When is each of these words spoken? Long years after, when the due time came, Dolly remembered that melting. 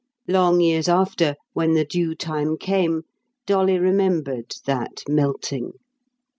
Long 0.27 0.61
years 0.61 0.89
after, 0.89 1.35
when 1.53 1.75
the 1.75 1.85
due 1.85 2.15
time 2.15 2.57
came, 2.57 3.03
Dolly 3.45 3.77
remembered 3.77 4.55
that 4.65 5.03
melting. 5.07 5.73